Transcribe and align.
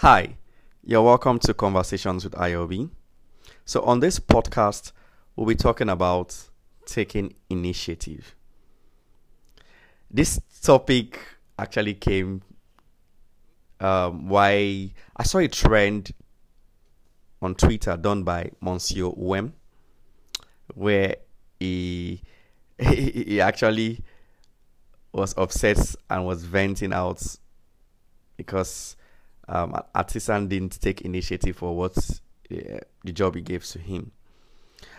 Hi, 0.00 0.38
you're 0.82 1.02
welcome 1.02 1.38
to 1.40 1.52
Conversations 1.52 2.24
with 2.24 2.32
IOB. 2.32 2.88
So, 3.66 3.82
on 3.82 4.00
this 4.00 4.18
podcast, 4.18 4.92
we'll 5.36 5.46
be 5.46 5.54
talking 5.54 5.90
about 5.90 6.34
taking 6.86 7.34
initiative. 7.50 8.34
This 10.10 10.40
topic 10.62 11.20
actually 11.58 11.92
came 11.92 12.40
um, 13.78 14.26
why 14.30 14.94
I 15.18 15.22
saw 15.22 15.36
a 15.36 15.48
trend 15.48 16.12
on 17.42 17.54
Twitter 17.54 17.94
done 17.98 18.22
by 18.22 18.52
Monsieur 18.62 19.10
Wem, 19.14 19.52
where 20.72 21.16
he 21.58 22.22
he 22.78 23.38
actually 23.38 24.02
was 25.12 25.34
upset 25.36 25.94
and 26.08 26.24
was 26.24 26.42
venting 26.46 26.94
out 26.94 27.22
because 28.38 28.96
um, 29.50 29.74
Artisan 29.94 30.48
didn't 30.48 30.80
take 30.80 31.02
initiative 31.02 31.56
for 31.56 31.76
what 31.76 31.96
uh, 32.50 32.78
the 33.04 33.12
job 33.12 33.34
he 33.34 33.42
gave 33.42 33.64
to 33.66 33.78
him, 33.78 34.12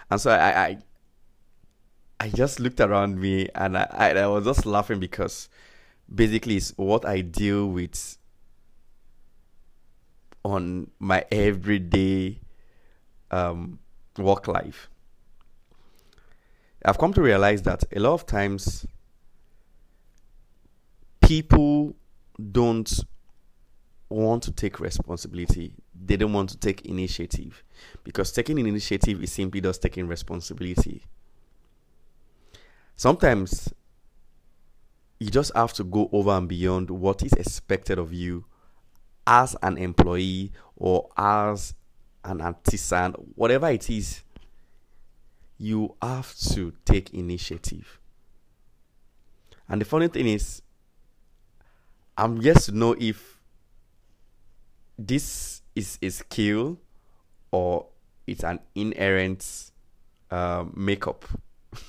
and 0.10 0.22
so 0.22 0.30
I, 0.30 0.66
I 0.66 0.78
I 2.20 2.30
just 2.30 2.60
looked 2.60 2.80
around 2.80 3.20
me 3.20 3.50
and 3.56 3.76
I, 3.76 4.14
I, 4.16 4.28
was 4.28 4.46
just 4.46 4.68
laughing 4.68 5.00
because 5.00 5.50
basically 6.14 6.58
it's 6.58 6.72
what 6.76 7.04
I 7.04 7.22
deal 7.22 7.66
with 7.66 8.20
on 10.46 10.92
my 11.00 11.26
everyday 11.32 12.42
um, 13.32 13.80
work 14.20 14.48
life. 14.48 14.88
I've 16.86 17.00
come 17.00 17.12
to 17.14 17.24
realize 17.24 17.64
that 17.64 17.86
a 17.96 18.00
lot 18.00 18.14
of 18.14 18.28
times 18.28 18.86
people 21.22 21.96
don't 22.52 23.04
want 24.12 24.44
to 24.44 24.52
take 24.52 24.80
responsibility. 24.80 25.74
They 26.06 26.18
don't 26.18 26.34
want 26.34 26.50
to 26.52 26.58
take 26.58 26.86
initiative 26.86 27.64
because 28.04 28.32
taking 28.32 28.60
an 28.60 28.68
initiative 28.68 29.24
is 29.24 29.32
simply 29.32 29.62
just 29.62 29.82
taking 29.82 30.08
responsibility. 30.08 31.04
Sometimes 32.96 33.74
you 35.20 35.30
just 35.30 35.56
have 35.56 35.74
to 35.74 35.84
go 35.84 36.10
over 36.12 36.32
and 36.32 36.48
beyond 36.48 36.90
what 36.90 37.24
is 37.24 37.34
expected 37.34 37.98
of 37.98 38.14
you 38.14 38.46
as 39.26 39.56
an 39.62 39.78
employee 39.78 40.52
or 40.76 41.10
as 41.18 41.74
an 42.24 42.42
artisan, 42.42 43.14
whatever 43.36 43.70
it 43.70 43.90
is, 43.90 44.22
you 45.58 45.96
have 46.02 46.36
to 46.36 46.74
take 46.86 47.14
initiative. 47.14 48.00
And 49.70 49.80
the 49.80 49.86
funny 49.86 50.08
thing 50.08 50.28
is, 50.28 50.62
I'm 52.18 52.42
yet 52.42 52.58
to 52.62 52.72
know 52.72 52.96
if 53.00 53.41
this 54.98 55.62
is 55.76 55.98
a 56.02 56.10
skill 56.10 56.78
or 57.52 57.88
it's 58.28 58.44
an 58.44 58.60
inherent 58.76 59.72
uh, 60.30 60.66
makeup. 60.74 61.26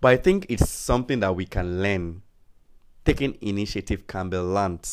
but 0.00 0.08
I 0.08 0.16
think 0.16 0.46
it's 0.48 0.68
something 0.68 1.20
that 1.20 1.34
we 1.34 1.46
can 1.46 1.82
learn. 1.82 2.22
Taking 3.04 3.36
initiative 3.40 4.06
can 4.06 4.30
be 4.30 4.36
learned 4.36 4.88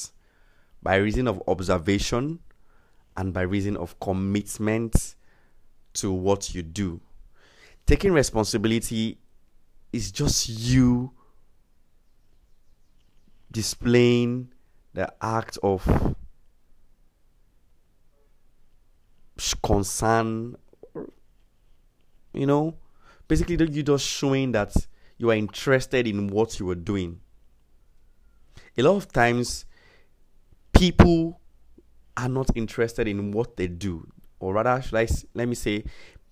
by 0.81 0.95
reason 0.95 1.27
of 1.27 1.41
observation 1.47 2.39
and 3.17 3.33
by 3.33 3.41
reason 3.41 3.77
of 3.77 3.99
commitment 3.99 5.15
to 5.93 6.11
what 6.11 6.53
you 6.53 6.61
do. 6.61 7.01
Taking 7.85 8.13
responsibility 8.13 9.17
is 9.91 10.11
just 10.11 10.49
you 10.49 11.11
displaying 13.51 14.51
the 14.93 15.11
act 15.21 15.57
of 15.61 16.15
concern 19.63 20.55
you 22.33 22.45
know? 22.45 22.75
Basically 23.27 23.55
you're 23.55 23.83
just 23.83 24.05
showing 24.05 24.51
that 24.51 24.75
you 25.17 25.29
are 25.29 25.35
interested 25.35 26.07
in 26.07 26.27
what 26.27 26.59
you 26.59 26.69
are 26.69 26.75
doing. 26.75 27.19
A 28.77 28.81
lot 28.81 28.95
of 28.95 29.11
times 29.11 29.65
people 30.73 31.39
are 32.17 32.27
not 32.27 32.49
interested 32.55 33.07
in 33.07 33.31
what 33.31 33.55
they 33.55 33.67
do. 33.67 34.07
Or 34.39 34.53
rather 34.53 34.81
should 34.81 34.95
i 34.95 35.07
let 35.33 35.47
me 35.47 35.55
say 35.55 35.85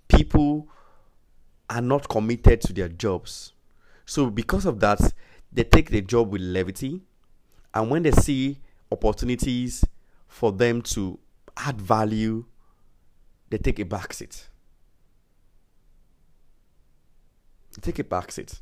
people 0.07 0.67
are 1.69 1.81
not 1.81 2.09
committed 2.09 2.61
to 2.61 2.73
their 2.73 2.89
jobs. 2.89 3.53
So 4.05 4.29
because 4.29 4.65
of 4.65 4.79
that 4.81 4.99
they 5.53 5.63
take 5.63 5.89
the 5.89 6.01
job 6.01 6.31
with 6.31 6.41
levity. 6.41 7.01
And 7.73 7.89
when 7.89 8.03
they 8.03 8.11
see 8.11 8.59
opportunities 8.91 9.85
for 10.27 10.51
them 10.51 10.81
to 10.81 11.17
add 11.55 11.79
value 11.79 12.45
they 13.51 13.57
take 13.57 13.79
a 13.79 13.85
back 13.85 14.13
seat. 14.13 14.47
They 17.75 17.81
take 17.81 17.99
a 17.99 18.03
back 18.03 18.31
seat. 18.31 18.61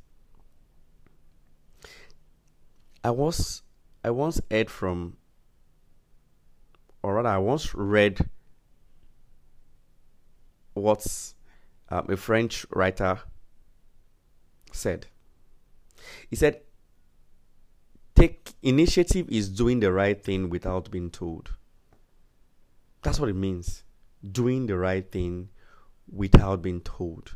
I 3.04 3.12
was 3.12 3.62
I 4.04 4.10
once 4.10 4.42
heard 4.52 4.70
from 4.70 5.16
or 7.04 7.16
rather 7.16 7.30
I 7.30 7.38
once 7.38 7.74
read 7.74 8.30
what 10.74 11.06
um, 11.90 12.08
a 12.10 12.18
French 12.18 12.66
writer 12.72 13.20
said. 14.72 15.08
He 16.30 16.36
said, 16.36 16.62
Take 18.16 18.54
initiative 18.64 19.28
is 19.30 19.50
doing 19.50 19.80
the 19.80 19.94
right 19.94 20.22
thing 20.22 20.50
without 20.50 20.92
being 20.92 21.10
told. 21.10 21.52
That's 23.02 23.20
what 23.20 23.30
it 23.30 23.36
means 23.36 23.84
doing 24.32 24.66
the 24.66 24.78
right 24.78 25.10
thing 25.12 25.50
without 26.12 26.62
being 26.62 26.82
told. 26.82 27.36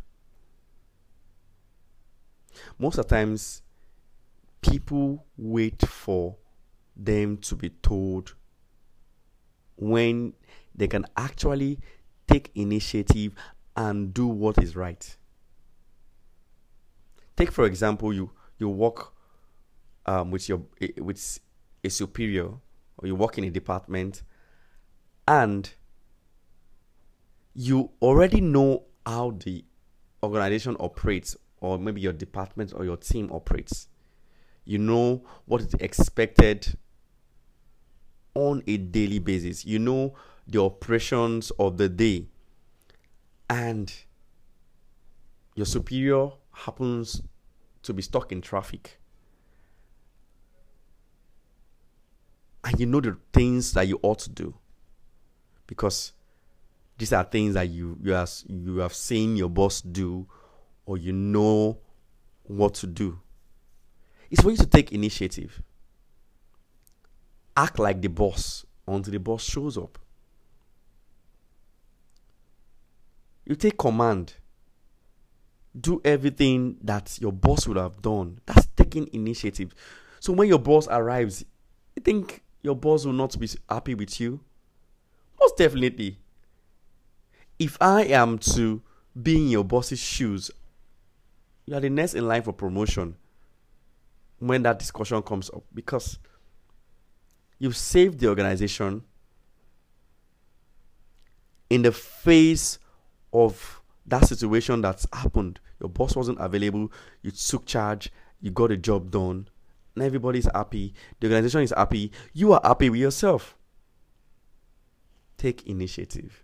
Most 2.77 2.97
of 2.97 3.07
the 3.07 3.15
times, 3.15 3.61
people 4.61 5.25
wait 5.37 5.81
for 5.87 6.37
them 6.95 7.37
to 7.37 7.55
be 7.55 7.69
told 7.69 8.35
when 9.75 10.33
they 10.75 10.87
can 10.87 11.05
actually 11.17 11.79
take 12.27 12.51
initiative 12.55 13.33
and 13.75 14.13
do 14.13 14.27
what 14.27 14.57
is 14.59 14.75
right. 14.75 15.17
Take 17.35 17.51
for 17.51 17.65
example, 17.65 18.13
you 18.13 18.31
you 18.59 18.69
work 18.69 19.13
um, 20.05 20.31
with 20.31 20.47
your 20.47 20.61
with 20.99 21.39
a 21.83 21.89
superior, 21.89 22.49
or 22.97 23.07
you 23.07 23.15
work 23.15 23.37
in 23.37 23.43
a 23.43 23.49
department, 23.49 24.21
and 25.27 25.73
you 27.53 27.91
already 28.01 28.41
know 28.41 28.83
how 29.05 29.31
the 29.43 29.63
organization 30.23 30.75
operates, 30.79 31.35
or 31.61 31.77
maybe 31.77 32.01
your 32.01 32.13
department 32.13 32.73
or 32.75 32.85
your 32.85 32.97
team 32.97 33.31
operates. 33.31 33.87
You 34.65 34.77
know 34.79 35.23
what 35.45 35.61
is 35.61 35.73
expected 35.75 36.77
on 38.33 38.63
a 38.65 38.77
daily 38.77 39.19
basis. 39.19 39.65
You 39.65 39.79
know 39.79 40.15
the 40.47 40.61
operations 40.61 41.51
of 41.51 41.77
the 41.77 41.89
day. 41.89 42.27
And 43.49 43.93
your 45.55 45.65
superior 45.65 46.29
happens 46.51 47.21
to 47.83 47.93
be 47.93 48.01
stuck 48.01 48.31
in 48.31 48.41
traffic. 48.41 48.99
And 52.63 52.79
you 52.79 52.85
know 52.85 53.01
the 53.01 53.17
things 53.33 53.73
that 53.73 53.87
you 53.87 53.99
ought 54.01 54.19
to 54.19 54.29
do. 54.29 54.55
Because 55.67 56.13
these 56.97 57.13
are 57.13 57.23
things 57.23 57.55
that 57.55 57.69
you 57.69 57.97
you 58.01 58.11
have 58.11 58.31
you 58.47 58.77
have 58.77 58.93
seen 58.93 59.35
your 59.35 59.49
boss 59.49 59.81
do 59.81 60.27
or 60.85 60.97
you 60.97 61.13
know 61.13 61.79
what 62.43 62.73
to 62.75 62.87
do. 62.87 63.19
It's 64.29 64.41
for 64.41 64.51
you 64.51 64.57
to 64.57 64.65
take 64.65 64.91
initiative. 64.91 65.61
Act 67.55 67.79
like 67.79 68.01
the 68.01 68.09
boss 68.09 68.65
until 68.87 69.11
the 69.11 69.19
boss 69.19 69.43
shows 69.43 69.77
up. 69.77 69.97
You 73.45 73.55
take 73.55 73.77
command. 73.77 74.35
Do 75.79 76.01
everything 76.05 76.77
that 76.83 77.17
your 77.19 77.31
boss 77.31 77.67
would 77.67 77.77
have 77.77 78.01
done. 78.01 78.39
That's 78.45 78.67
taking 78.75 79.09
initiative. 79.13 79.73
So 80.19 80.33
when 80.33 80.47
your 80.47 80.59
boss 80.59 80.87
arrives 80.87 81.43
you 81.95 82.01
think 82.01 82.43
your 82.61 82.75
boss 82.75 83.05
will 83.05 83.13
not 83.13 83.37
be 83.39 83.49
happy 83.69 83.95
with 83.95 84.19
you? 84.19 84.39
Most 85.39 85.57
definitely 85.57 86.19
if 87.59 87.77
I 87.81 88.03
am 88.05 88.37
to 88.39 88.81
be 89.21 89.37
in 89.37 89.49
your 89.49 89.63
boss's 89.63 89.99
shoes, 89.99 90.51
you 91.65 91.75
are 91.75 91.79
the 91.79 91.89
next 91.89 92.13
in 92.13 92.27
line 92.27 92.41
for 92.41 92.53
promotion 92.53 93.15
when 94.39 94.63
that 94.63 94.79
discussion 94.79 95.21
comes 95.21 95.49
up 95.51 95.63
because 95.73 96.19
you've 97.59 97.77
saved 97.77 98.19
the 98.19 98.27
organization 98.27 99.03
in 101.69 101.81
the 101.81 101.91
face 101.91 102.79
of 103.31 103.81
that 104.05 104.27
situation 104.27 104.81
that's 104.81 105.07
happened. 105.13 105.59
Your 105.79 105.89
boss 105.89 106.15
wasn't 106.15 106.39
available, 106.39 106.91
you 107.21 107.31
took 107.31 107.65
charge, 107.65 108.11
you 108.41 108.51
got 108.51 108.69
the 108.69 108.77
job 108.77 109.11
done, 109.11 109.47
and 109.95 110.03
everybody's 110.03 110.49
happy. 110.53 110.93
The 111.19 111.27
organization 111.27 111.61
is 111.61 111.73
happy, 111.75 112.11
you 112.33 112.53
are 112.53 112.61
happy 112.63 112.89
with 112.89 112.99
yourself. 112.99 113.55
take 115.37 115.67
initiative. 115.67 116.42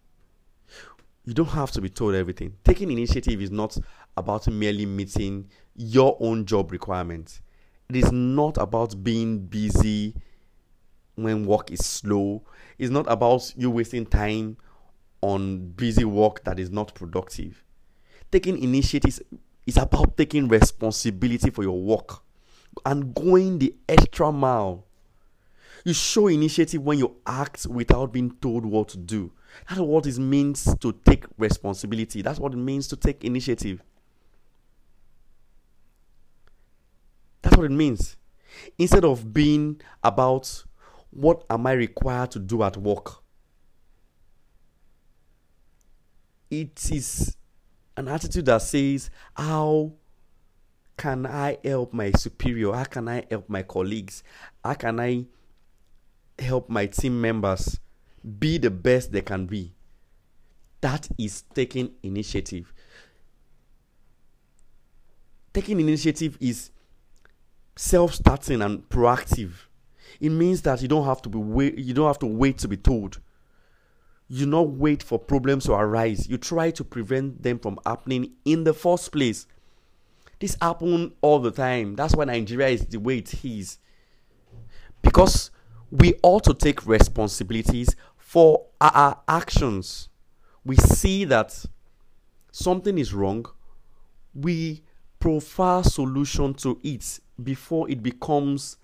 You 1.30 1.36
don't 1.36 1.50
have 1.50 1.70
to 1.74 1.82
be 1.82 1.90
told 1.90 2.16
everything. 2.16 2.56
Taking 2.64 2.90
initiative 2.90 3.40
is 3.40 3.52
not 3.52 3.78
about 4.18 4.48
merely 4.48 4.88
meeting 4.88 5.48
your 5.76 6.18
own 6.20 6.44
job 6.44 6.72
requirements. 6.72 7.44
It 7.88 7.98
is 7.98 8.12
not 8.12 8.58
about 8.58 9.04
being 9.04 9.46
busy 9.46 10.16
when 11.14 11.46
work 11.46 11.70
is 11.70 11.86
slow. 11.86 12.42
It's 12.80 12.90
not 12.90 13.06
about 13.08 13.54
you 13.56 13.70
wasting 13.70 14.08
time 14.08 14.58
on 15.22 15.70
busy 15.74 16.04
work 16.04 16.44
that 16.46 16.58
is 16.58 16.72
not 16.72 16.96
productive. 16.96 17.64
Taking 18.32 18.58
initiatives 18.58 19.22
is 19.68 19.78
about 19.78 20.18
taking 20.18 20.48
responsibility 20.48 21.52
for 21.52 21.62
your 21.62 21.80
work 21.80 22.24
and 22.88 23.14
going 23.14 23.60
the 23.60 23.76
extra 23.88 24.32
mile. 24.32 24.88
You 25.86 25.94
show 25.94 26.28
initiative 26.28 26.82
when 26.82 27.00
you 27.00 27.16
act 27.26 27.66
without 27.68 28.12
being 28.12 28.32
told 28.42 28.66
what 28.66 28.90
to 28.90 28.98
do. 28.98 29.32
That's 29.68 29.82
what 29.82 30.06
it 30.06 30.18
means 30.20 30.76
to 30.80 30.92
take 31.06 31.26
responsibility. 31.38 32.22
That's 32.22 32.40
what 32.40 32.54
it 32.54 32.58
means 32.58 32.88
to 32.90 32.96
take 32.96 33.24
initiative. 33.24 33.82
That's 37.42 37.56
what 37.56 37.66
it 37.66 37.72
means. 37.72 38.18
Instead 38.78 39.06
of 39.06 39.34
being 39.34 39.82
about 40.04 40.64
what 41.12 41.46
am 41.50 41.66
I 41.68 41.74
required 41.74 42.32
to 42.32 42.40
do 42.40 42.64
at 42.64 42.78
work, 42.78 43.24
it 46.52 46.92
is 46.92 47.38
an 47.96 48.08
attitude 48.08 48.46
that 48.46 48.62
says, 48.62 49.10
How 49.36 49.94
can 50.98 51.26
I 51.26 51.58
help 51.64 51.94
my 51.94 52.12
superior? 52.12 52.74
How 52.74 52.84
can 52.84 53.08
I 53.08 53.26
help 53.30 53.50
my 53.50 53.64
colleagues? 53.64 54.24
How 54.64 54.74
can 54.74 55.00
I 55.00 55.26
help 56.40 56.70
my 56.70 56.86
team 56.86 57.20
members 57.22 57.80
be 58.40 58.58
the 58.58 58.72
best 58.72 59.12
they 59.12 59.22
can 59.22 59.46
be? 59.46 59.74
That 60.82 61.08
is 61.18 61.44
taking 61.54 61.92
initiative. 62.04 62.74
Taking 65.54 65.80
initiative 65.80 66.38
is 66.40 66.72
self-starting 67.76 68.62
and 68.62 68.88
proactive. 68.90 69.52
It 70.20 70.30
means 70.30 70.62
that 70.64 70.82
you 70.82 70.88
don't 70.88 71.06
have 71.06 71.22
to 71.24 71.30
be 71.30 71.38
wait, 71.38 71.78
you 71.78 71.94
don't 71.94 72.08
have 72.08 72.20
to 72.20 72.26
wait 72.26 72.58
to 72.60 72.68
be 72.68 72.78
told. 72.78 73.20
You 74.28 74.46
not 74.46 74.70
wait 74.70 75.02
for 75.02 75.18
problems 75.18 75.66
to 75.66 75.74
arise. 75.74 76.30
You 76.30 76.38
try 76.38 76.70
to 76.72 76.84
prevent 76.84 77.42
them 77.42 77.58
from 77.58 77.80
happening 77.86 78.34
in 78.46 78.64
the 78.64 78.74
first 78.74 79.12
place. 79.12 79.48
This 80.40 80.56
happens 80.62 81.14
all 81.22 81.40
the 81.40 81.52
time. 81.52 81.96
That's 81.96 82.16
why 82.16 82.26
Nigeria 82.26 82.68
is 82.68 82.86
the 82.86 83.00
way 83.00 83.18
it 83.18 83.44
is. 83.44 83.80
Because 85.02 85.52
we 85.92 86.16
ought 86.24 86.44
to 86.46 86.54
take 86.54 86.86
responsibilities 86.86 87.96
for 88.18 88.66
our 88.80 89.20
actions. 89.28 90.10
We 90.64 90.76
see 90.76 91.26
that 91.26 91.66
something 92.52 92.98
is 92.98 93.14
wrong. 93.14 93.46
We 94.34 94.84
prefer 95.20 95.84
solution 95.84 96.54
to 96.56 96.80
it 96.84 97.20
before 97.42 97.90
it 97.90 98.04
becomes 98.04 98.78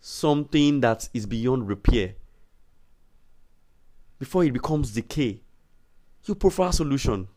something 0.00 0.80
that 0.80 1.08
is 1.12 1.26
beyond 1.26 1.68
repair 1.68 2.14
before 4.18 4.44
it 4.44 4.52
becomes 4.52 4.92
decay. 4.92 5.40
You 6.24 6.34
prefer 6.34 6.72
solution. 6.72 7.28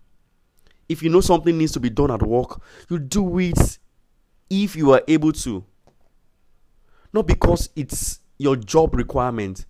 If 0.90 1.02
you 1.02 1.10
know 1.10 1.22
something 1.22 1.58
needs 1.58 1.72
to 1.74 1.80
be 1.80 1.90
done 1.90 2.12
at 2.12 2.22
work, 2.22 2.62
you 2.90 3.00
do 3.00 3.40
it 3.40 3.78
if 4.50 4.76
you 4.76 4.92
are 4.92 5.02
able 5.08 5.32
to. 5.32 5.64
Not 7.14 7.28
because 7.28 7.70
it's 7.76 8.20
your 8.42 8.56
job 8.56 8.96
requirement, 8.96 9.66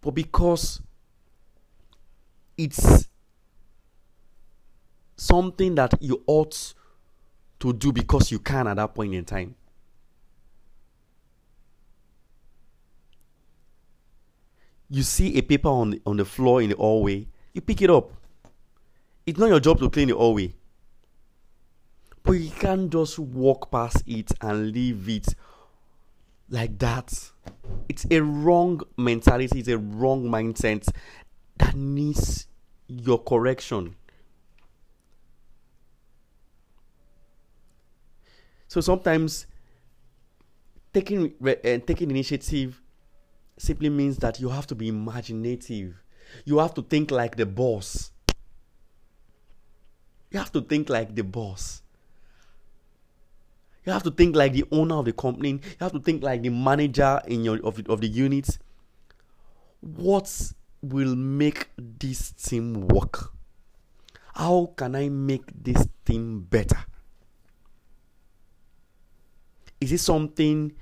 but 0.00 0.12
because 0.12 0.80
it's 2.56 3.08
something 5.16 5.74
that 5.74 5.94
you 6.00 6.22
ought 6.26 6.74
to 7.58 7.72
do 7.72 7.92
because 7.92 8.30
you 8.30 8.38
can 8.38 8.66
at 8.66 8.76
that 8.76 8.94
point 8.94 9.14
in 9.14 9.24
time. 9.24 9.54
you 14.94 15.02
see 15.02 15.36
a 15.36 15.42
paper 15.42 15.68
on 15.68 15.90
the, 15.90 16.02
on 16.06 16.16
the 16.16 16.24
floor 16.24 16.62
in 16.62 16.70
the 16.70 16.76
hallway, 16.76 17.26
you 17.52 17.60
pick 17.60 17.82
it 17.82 17.90
up. 17.90 18.12
It's 19.26 19.38
not 19.38 19.48
your 19.48 19.60
job 19.60 19.80
to 19.80 19.90
clean 19.90 20.08
the 20.08 20.14
hallway. 20.14 20.54
But 22.22 22.32
you 22.32 22.50
can't 22.50 22.90
just 22.90 23.18
walk 23.18 23.70
past 23.70 24.02
it 24.06 24.32
and 24.40 24.70
leave 24.70 25.08
it 25.08 25.34
like 26.48 26.78
that. 26.78 27.30
It's 27.88 28.06
a 28.10 28.20
wrong 28.20 28.80
mentality, 28.96 29.60
it's 29.60 29.68
a 29.68 29.78
wrong 29.78 30.24
mindset 30.24 30.88
that 31.58 31.74
needs 31.74 32.46
your 32.88 33.22
correction. 33.22 33.96
So 38.68 38.80
sometimes 38.80 39.46
taking 40.92 41.32
uh, 41.46 41.54
taking 41.86 42.10
initiative 42.10 42.80
simply 43.56 43.88
means 43.88 44.16
that 44.18 44.40
you 44.40 44.48
have 44.48 44.66
to 44.66 44.74
be 44.74 44.88
imaginative. 44.88 46.02
You 46.44 46.58
have 46.58 46.74
to 46.74 46.82
think 46.82 47.10
like 47.10 47.36
the 47.36 47.46
boss. 47.46 48.10
You 50.30 50.40
have 50.40 50.50
to 50.52 50.60
think 50.60 50.88
like 50.88 51.14
the 51.14 51.22
boss. 51.22 51.83
You 53.84 53.92
have 53.92 54.02
to 54.04 54.10
think 54.10 54.34
like 54.34 54.52
the 54.52 54.64
owner 54.70 54.96
of 54.96 55.04
the 55.04 55.12
company. 55.12 55.50
You 55.50 55.60
have 55.80 55.92
to 55.92 56.00
think 56.00 56.22
like 56.22 56.42
the 56.42 56.48
manager 56.48 57.20
in 57.26 57.44
your 57.44 57.58
of, 57.64 57.80
of 57.88 58.00
the 58.00 58.08
unit. 58.08 58.58
What 59.80 60.52
will 60.82 61.14
make 61.14 61.68
this 61.76 62.32
team 62.32 62.88
work? 62.88 63.30
How 64.34 64.72
can 64.76 64.96
I 64.96 65.08
make 65.08 65.44
this 65.62 65.86
team 66.04 66.40
better? 66.40 66.78
Is 69.80 69.92
it 69.92 69.98
something 69.98 70.72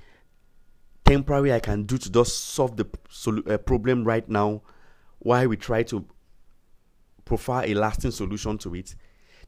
temporary 1.05 1.53
I 1.53 1.59
can 1.59 1.83
do 1.83 1.97
to 1.97 2.11
just 2.11 2.49
solve 2.49 2.77
the 2.77 2.87
uh, 3.47 3.57
problem 3.57 4.03
right 4.03 4.27
now 4.27 4.61
while 5.19 5.47
we 5.47 5.57
try 5.57 5.83
to 5.83 6.05
provide 7.25 7.69
a 7.69 7.73
lasting 7.75 8.11
solution 8.11 8.57
to 8.59 8.75
it. 8.75 8.95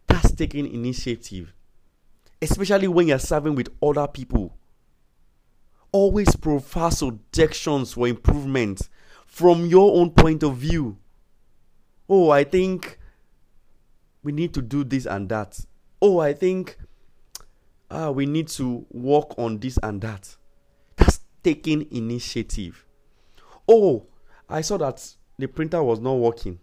That's 0.07 0.31
taking 0.31 0.72
initiative, 0.72 1.54
especially 2.41 2.87
when 2.87 3.07
you're 3.07 3.19
serving 3.19 3.55
with 3.55 3.69
other 3.81 4.07
people. 4.07 4.57
Always 5.92 6.35
provide 6.35 6.94
suggestions 6.94 7.94
for 7.94 8.07
improvement 8.07 8.89
from 9.25 9.65
your 9.65 9.97
own 9.97 10.11
point 10.11 10.44
of 10.44 10.57
view. 10.57 10.97
Oh, 12.09 12.30
I 12.30 12.44
think 12.44 12.99
we 14.23 14.31
need 14.31 14.54
to 14.54 14.61
do 14.61 14.83
this 14.83 15.06
and 15.06 15.30
that. 15.30 15.59
Oh, 16.01 16.19
I 16.19 16.33
think 16.33 16.77
uh, 17.89 18.11
we 18.13 18.25
need 18.25 18.47
to 18.49 18.85
work 18.92 19.37
on 19.37 19.59
this 19.59 19.77
and 19.83 20.01
that 20.01 20.35
That's 20.97 21.19
taking 21.44 21.87
initiative. 21.92 22.85
Oh, 23.68 24.07
I 24.49 24.61
saw 24.61 24.77
that 24.77 25.15
the 25.37 25.47
printer 25.47 25.81
was 25.83 25.99
not 25.99 26.13
working. 26.13 26.59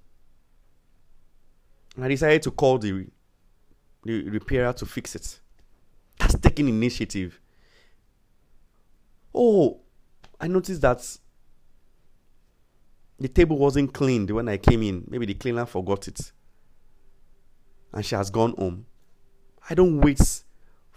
I 2.00 2.08
decided 2.08 2.42
to 2.42 2.50
call 2.50 2.78
the, 2.78 3.06
the 4.04 4.22
repairer 4.30 4.72
to 4.74 4.86
fix 4.86 5.14
it. 5.14 5.40
That's 6.18 6.38
taking 6.38 6.68
initiative. 6.68 7.40
Oh, 9.34 9.80
I 10.40 10.46
noticed 10.46 10.80
that 10.82 11.18
the 13.18 13.28
table 13.28 13.56
wasn't 13.58 13.94
cleaned 13.94 14.30
when 14.30 14.48
I 14.48 14.56
came 14.56 14.82
in. 14.82 15.04
Maybe 15.08 15.26
the 15.26 15.34
cleaner 15.34 15.66
forgot 15.66 16.08
it. 16.08 16.32
And 17.92 18.04
she 18.04 18.14
has 18.14 18.30
gone 18.30 18.54
home. 18.56 18.86
I 19.68 19.74
don't 19.74 20.00
wait 20.00 20.42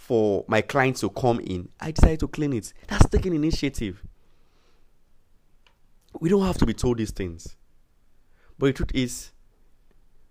for 0.05 0.45
my 0.47 0.61
clients 0.61 1.01
to 1.01 1.09
come 1.09 1.39
in, 1.39 1.67
I 1.79 1.89
decided 1.89 2.19
to 2.19 2.27
clean 2.27 2.53
it. 2.53 2.71
That's 2.87 3.09
taking 3.09 3.33
initiative. 3.33 4.03
We 6.19 6.29
don't 6.29 6.45
have 6.45 6.59
to 6.59 6.65
be 6.67 6.75
told 6.75 6.99
these 6.99 7.09
things. 7.09 7.55
But 8.59 8.67
the 8.67 8.73
truth 8.73 8.91
is, 8.93 9.31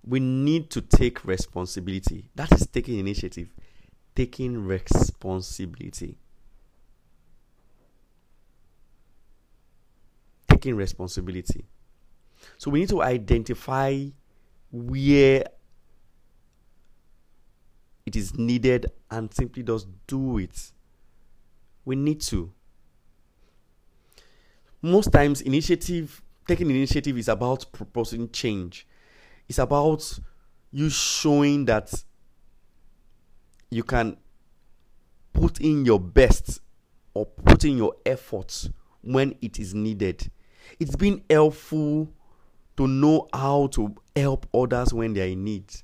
we 0.07 0.21
need 0.21 0.71
to 0.71 0.81
take 0.81 1.25
responsibility. 1.25 2.31
That 2.37 2.53
is 2.53 2.69
taking 2.69 3.01
initiative, 3.01 3.49
taking 4.15 4.65
responsibility. 4.65 6.17
Taking 10.49 10.77
responsibility. 10.77 11.65
So 12.59 12.71
we 12.71 12.81
need 12.81 12.89
to 12.91 13.03
identify 13.03 14.07
where 14.71 15.45
it 18.07 18.17
is 18.17 18.37
needed 18.37 18.87
and 19.11 19.33
simply 19.33 19.63
just 19.63 19.89
do 20.07 20.39
it. 20.39 20.73
We 21.85 21.97
need 21.97 22.21
to. 22.23 22.53
Most 24.83 25.13
times, 25.13 25.41
initiative, 25.41 26.23
taking 26.47 26.71
initiative 26.71 27.17
is 27.17 27.29
about 27.29 27.67
proposing 27.73 28.31
change. 28.31 28.87
It's 29.49 29.59
about 29.59 30.19
you 30.71 30.91
showing 30.91 31.65
that 31.67 32.05
you 33.75 33.83
can 33.83 34.17
put 35.33 35.61
in 35.61 35.85
your 35.85 35.99
best 35.99 36.61
or 37.13 37.27
put 37.27 37.65
in 37.65 37.77
your 37.77 37.97
efforts 38.07 38.71
when 39.03 39.35
it 39.43 39.59
is 39.59 39.75
needed. 39.75 40.31
It's 40.79 40.95
been 40.95 41.23
helpful 41.29 42.09
to 42.77 42.87
know 42.87 43.29
how 43.33 43.67
to 43.73 43.97
help 44.15 44.47
others 44.55 44.95
when 44.95 45.13
they 45.13 45.23
are 45.23 45.33
in 45.33 45.43
need. 45.43 45.75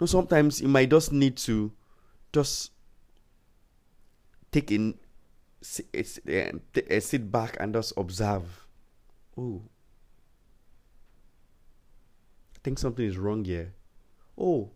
No, 0.00 0.06
sometimes 0.06 0.60
you 0.60 0.68
might 0.68 0.90
just 0.90 1.12
need 1.12 1.36
to 1.38 1.72
just 2.32 2.70
take 4.52 4.70
in 4.70 4.96
a 5.92 7.00
sit 7.00 7.20
um, 7.20 7.28
back 7.28 7.56
and 7.58 7.74
just 7.74 7.92
observe. 7.96 8.68
Oh, 9.36 9.62
think 12.68 12.78
something 12.78 13.06
is 13.06 13.16
wrong 13.16 13.46
here. 13.46 13.72
Oh, 14.36 14.70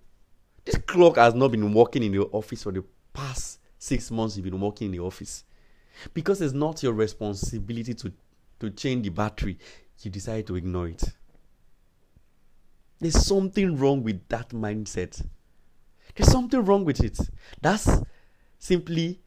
this 0.64 0.78
clock 0.78 1.16
has 1.16 1.34
not 1.34 1.52
been 1.52 1.74
working 1.74 2.02
in 2.02 2.14
your 2.14 2.30
office 2.32 2.62
for 2.62 2.72
the 2.72 2.82
past 3.12 3.58
six 3.78 4.10
months. 4.10 4.34
You've 4.34 4.44
been 4.44 4.58
working 4.58 4.86
in 4.86 4.92
the 4.92 5.00
office 5.00 5.44
because 6.14 6.40
it's 6.40 6.54
not 6.54 6.82
your 6.82 6.94
responsibility 6.94 7.92
to 7.92 8.10
to 8.60 8.70
change 8.70 9.04
the 9.04 9.10
battery. 9.10 9.58
You 10.00 10.10
decide 10.10 10.46
to 10.46 10.56
ignore 10.56 10.88
it. 10.88 11.02
There's 12.98 13.26
something 13.26 13.76
wrong 13.76 14.02
with 14.02 14.26
that 14.28 14.48
mindset. 14.50 15.22
There's 16.14 16.30
something 16.30 16.64
wrong 16.64 16.86
with 16.86 17.04
it. 17.04 17.18
That's 17.60 18.00
simply 18.58 19.20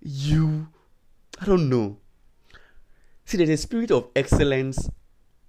you. 0.00 0.66
I 1.40 1.44
don't 1.44 1.68
know. 1.68 1.98
See, 3.24 3.36
there's 3.36 3.50
a 3.50 3.56
spirit 3.56 3.92
of 3.92 4.08
excellence 4.16 4.90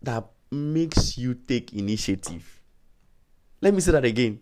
that 0.03 0.25
makes 0.51 1.17
you 1.17 1.33
take 1.33 1.73
initiative. 1.73 2.61
Let 3.61 3.73
me 3.73 3.81
say 3.81 3.91
that 3.93 4.05
again. 4.05 4.41